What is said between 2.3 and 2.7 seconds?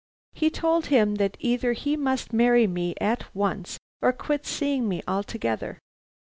marry